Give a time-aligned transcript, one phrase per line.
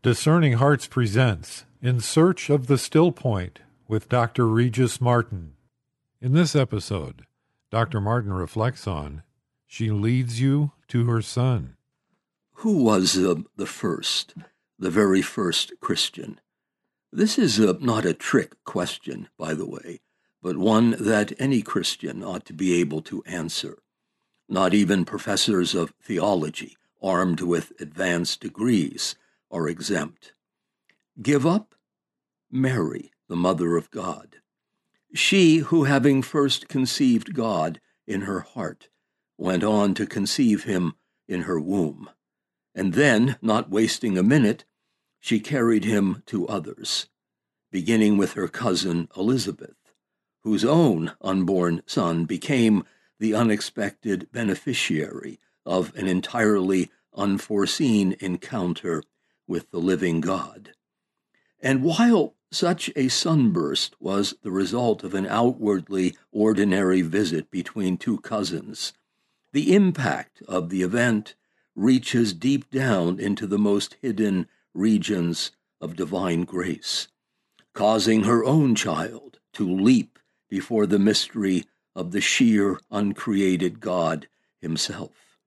[0.00, 4.46] Discerning Hearts presents In Search of the Still Point with Dr.
[4.46, 5.54] Regis Martin.
[6.20, 7.22] In this episode,
[7.72, 8.00] Dr.
[8.00, 9.24] Martin reflects on
[9.66, 11.74] She Leads You to Her Son.
[12.58, 14.34] Who was uh, the first,
[14.78, 16.38] the very first Christian?
[17.12, 19.98] This is uh, not a trick question, by the way,
[20.40, 23.78] but one that any Christian ought to be able to answer.
[24.48, 29.16] Not even professors of theology, armed with advanced degrees,
[29.50, 30.32] are exempt.
[31.20, 31.74] Give up?
[32.50, 34.36] Mary, the Mother of God.
[35.14, 38.88] She who, having first conceived God in her heart,
[39.36, 40.94] went on to conceive him
[41.26, 42.10] in her womb.
[42.74, 44.64] And then, not wasting a minute,
[45.20, 47.08] she carried him to others,
[47.70, 49.76] beginning with her cousin Elizabeth,
[50.44, 52.84] whose own unborn son became
[53.18, 59.02] the unexpected beneficiary of an entirely unforeseen encounter
[59.48, 60.74] with the living God.
[61.60, 68.20] And while such a sunburst was the result of an outwardly ordinary visit between two
[68.20, 68.92] cousins,
[69.52, 71.34] the impact of the event
[71.74, 75.50] reaches deep down into the most hidden regions
[75.80, 77.08] of divine grace,
[77.72, 84.28] causing her own child to leap before the mystery of the sheer uncreated God
[84.60, 85.38] himself,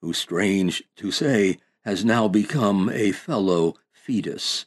[0.00, 4.66] who, strange to say, has now become a fellow fetus.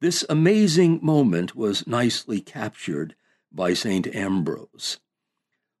[0.00, 3.14] This amazing moment was nicely captured
[3.52, 4.12] by St.
[4.12, 4.98] Ambrose.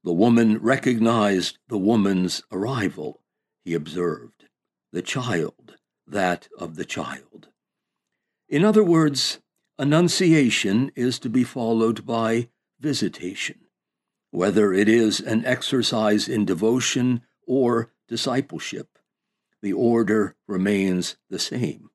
[0.04, 3.20] The woman recognized the woman's arrival,
[3.64, 4.44] he observed,
[4.92, 5.74] the child,
[6.06, 7.48] that of the child.
[8.48, 9.40] In other words,
[9.76, 12.48] Annunciation is to be followed by
[12.78, 13.58] visitation,
[14.30, 18.89] whether it is an exercise in devotion or discipleship
[19.62, 21.90] the order remains the same.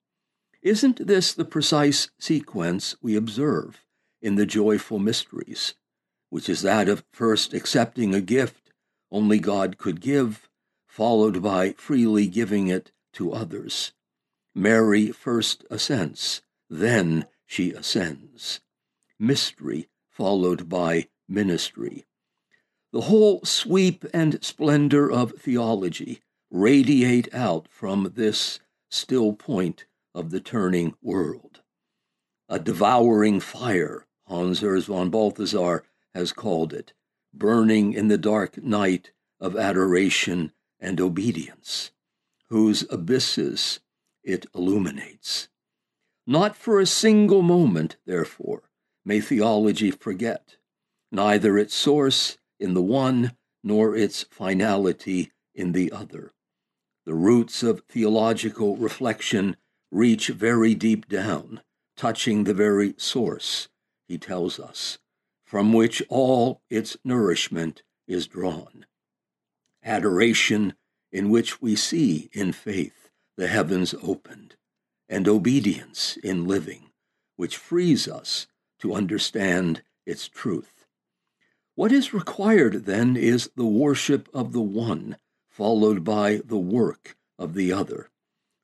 [0.62, 3.86] Isn't this the precise sequence we observe
[4.22, 5.76] in the joyful mysteries,
[6.30, 8.72] which is that of first accepting a gift
[9.12, 10.50] only God could give,
[10.88, 13.94] followed by freely giving it to others?
[14.56, 18.62] Mary first assents, then she ascends.
[19.20, 22.06] Mystery followed by ministry.
[22.92, 26.22] The whole sweep and splendor of theology
[26.56, 31.60] radiate out from this still point of the turning world.
[32.48, 35.84] A devouring fire, Hans Urs von Balthasar
[36.14, 36.94] has called it,
[37.34, 41.92] burning in the dark night of adoration and obedience,
[42.48, 43.82] whose abysses
[44.24, 45.50] it illuminates.
[46.26, 48.70] Not for a single moment, therefore,
[49.04, 50.56] may theology forget,
[51.12, 56.32] neither its source in the one nor its finality in the other.
[57.06, 59.58] The roots of theological reflection
[59.92, 61.62] reach very deep down,
[61.96, 63.70] touching the very source,
[64.08, 64.98] he tells us,
[65.46, 68.88] from which all its nourishment is drawn.
[69.84, 70.74] Adoration,
[71.12, 74.56] in which we see in faith the heavens opened,
[75.08, 76.90] and obedience in living,
[77.36, 78.48] which frees us
[78.80, 80.88] to understand its truth.
[81.76, 85.18] What is required then is the worship of the one
[85.56, 88.10] followed by the work of the other.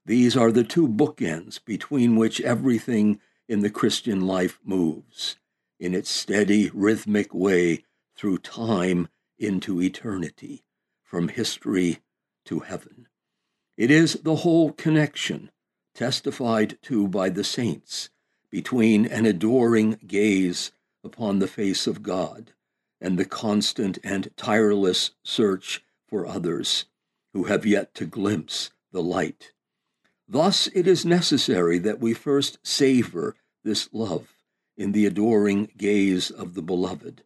[0.06, 5.38] These are the two bookends between which everything in the Christian life moves,
[5.80, 7.86] in its steady, rhythmic way
[8.18, 9.08] through time
[9.40, 10.66] into eternity,
[11.02, 12.00] from history
[12.44, 13.08] to heaven.
[13.78, 15.50] It is the whole connection,
[15.96, 18.10] testified to by the saints,
[18.50, 20.74] between an adoring gaze
[21.06, 22.52] upon the face of God
[23.00, 26.86] and the constant and tireless search for others
[27.34, 29.54] who have yet to glimpse the light.
[30.28, 34.36] Thus, it is necessary that we first savor this love
[34.78, 37.24] in the adoring gaze of the Beloved,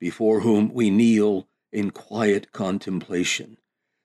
[0.00, 3.58] before whom we kneel in quiet contemplation.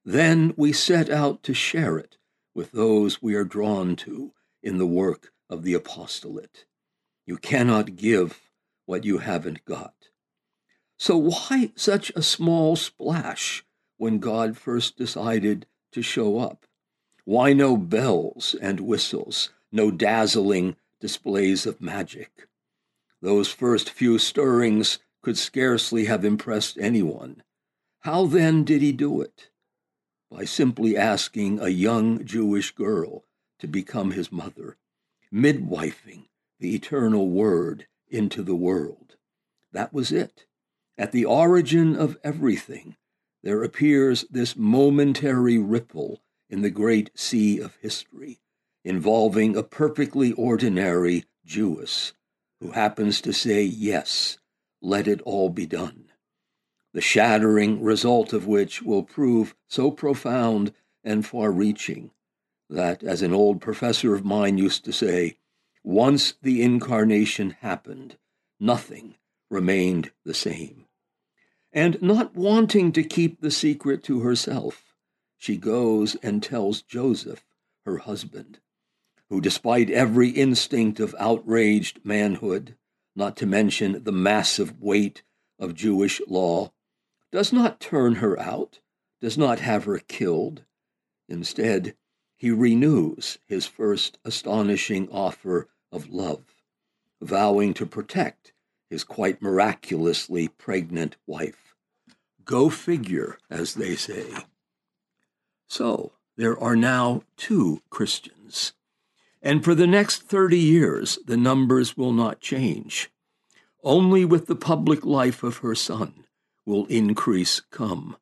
[0.03, 2.17] Then we set out to share it
[2.55, 6.65] with those we are drawn to in the work of the apostolate.
[7.25, 8.41] You cannot give
[8.85, 9.93] what you haven't got.
[10.97, 13.63] So, why such a small splash
[13.97, 16.65] when God first decided to show up?
[17.25, 22.47] Why no bells and whistles, no dazzling displays of magic?
[23.21, 27.41] Those first few stirrings could scarcely have impressed anyone.
[28.01, 29.49] How then did he do it?
[30.29, 33.23] By simply asking a young Jewish girl
[33.59, 34.75] to become his mother,
[35.31, 36.25] midwifing
[36.59, 39.15] the eternal word into the world.
[39.71, 40.45] That was it.
[40.97, 42.97] At the origin of everything,
[43.43, 48.39] there appears this momentary ripple in the great sea of history,
[48.83, 52.13] involving a perfectly ordinary Jewess
[52.61, 54.37] who happens to say, Yes,
[54.81, 56.05] let it all be done.
[56.93, 60.73] The shattering result of which will prove so profound
[61.03, 62.11] and far reaching
[62.69, 65.37] that, as an old professor of mine used to say,
[65.83, 68.17] once the incarnation happened,
[68.59, 69.15] nothing
[69.49, 70.85] remained the same.
[71.73, 74.93] And not wanting to keep the secret to herself,
[75.37, 77.43] she goes and tells Joseph,
[77.83, 78.59] her husband,
[79.29, 82.75] who, despite every instinct of outraged manhood,
[83.15, 85.23] not to mention the massive weight
[85.57, 86.71] of Jewish law,
[87.31, 88.79] does not turn her out,
[89.19, 90.63] does not have her killed.
[91.27, 91.95] Instead,
[92.35, 96.61] he renews his first astonishing offer of love,
[97.19, 98.53] vowing to protect
[98.93, 101.73] his quite miraculously pregnant wife.
[102.45, 104.31] Go figure, as they say.
[105.67, 108.73] So, there are now two Christians.
[109.41, 113.09] And for the next 30 years, the numbers will not change.
[113.83, 116.25] Only with the public life of her son
[116.63, 118.15] will increase come,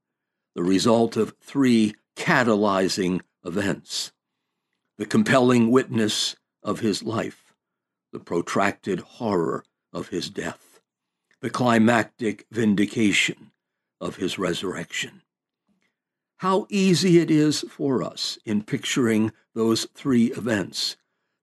[0.55, 4.13] the result of three catalyzing events
[4.97, 7.55] the compelling witness of his life,
[8.13, 10.79] the protracted horror of his death,
[11.41, 13.51] the climactic vindication
[13.99, 15.21] of his resurrection.
[16.37, 20.97] How easy it is for us in picturing those three events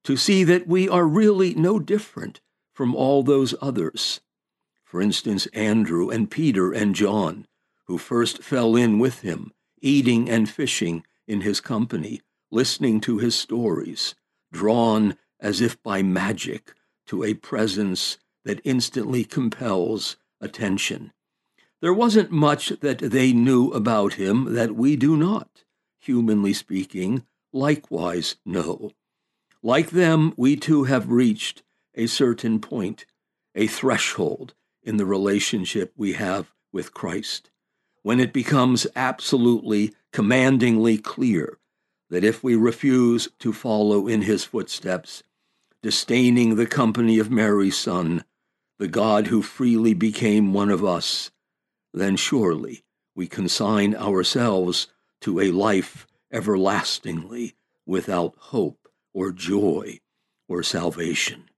[0.05, 2.41] to see that we are really no different
[2.73, 4.21] from all those others.
[4.85, 7.47] For instance, Andrew and Peter and John,
[7.87, 13.35] who first fell in with him, eating and fishing in his company, listening to his
[13.35, 14.15] stories,
[14.51, 16.73] drawn as if by magic
[17.07, 21.13] to a presence that instantly compels attention.
[21.81, 25.65] There wasn't much that they knew about him that we do not,
[26.01, 28.93] humanly speaking, likewise know.
[29.63, 31.63] Like them, we too have reached
[31.95, 33.07] a certain point,
[33.55, 37.51] a threshold in the relationship we have with Christ,
[38.03, 41.59] when it becomes absolutely, commandingly clear
[42.11, 45.23] that if we refuse to follow in his footsteps,
[45.83, 48.25] disdaining the company of Mary's Son,
[48.79, 51.31] the God who freely became one of us,
[51.93, 52.85] then surely
[53.15, 54.89] we consign ourselves
[55.21, 57.55] to a life everlastingly
[57.87, 59.99] without hope or joy
[60.49, 61.49] or salvation.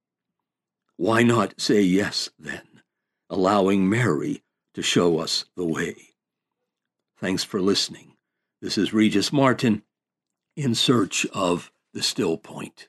[0.97, 2.83] Why not say yes then,
[3.29, 4.43] allowing Mary
[4.75, 5.97] to show us the way?
[7.19, 8.17] Thanks for listening.
[8.61, 9.83] This is Regis Martin
[10.57, 12.89] in search of the still point.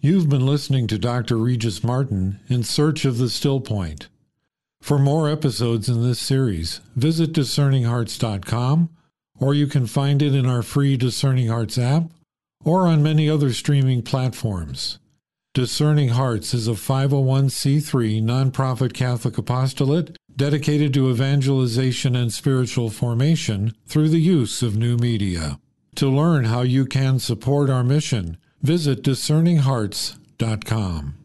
[0.00, 1.36] You've been listening to Dr.
[1.36, 4.08] Regis Martin in search of the still point.
[4.80, 8.90] For more episodes in this series, visit discerninghearts.com
[9.38, 12.04] or you can find it in our free Discerning Hearts app
[12.64, 14.98] or on many other streaming platforms.
[15.54, 24.10] Discerning Hearts is a 501c3 nonprofit Catholic apostolate dedicated to evangelization and spiritual formation through
[24.10, 25.58] the use of new media.
[25.96, 31.15] To learn how you can support our mission, visit discerninghearts.com.